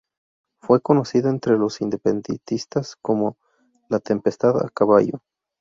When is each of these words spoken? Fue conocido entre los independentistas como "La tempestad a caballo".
Fue 0.63 0.81
conocido 0.81 1.29
entre 1.29 1.59
los 1.59 1.79
independentistas 1.79 2.95
como 3.03 3.37
"La 3.87 3.99
tempestad 3.99 4.59
a 4.59 4.69
caballo". 4.69 5.21